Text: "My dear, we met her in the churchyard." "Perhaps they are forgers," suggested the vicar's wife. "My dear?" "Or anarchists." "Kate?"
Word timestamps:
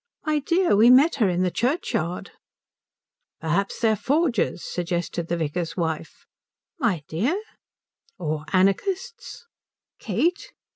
"My 0.25 0.39
dear, 0.39 0.75
we 0.75 0.89
met 0.89 1.17
her 1.17 1.29
in 1.29 1.43
the 1.43 1.51
churchyard." 1.51 2.31
"Perhaps 3.39 3.81
they 3.81 3.91
are 3.91 3.95
forgers," 3.95 4.63
suggested 4.63 5.27
the 5.27 5.37
vicar's 5.37 5.77
wife. 5.77 6.25
"My 6.79 7.03
dear?" 7.07 7.39
"Or 8.17 8.45
anarchists." 8.51 9.45
"Kate?" 9.99 10.53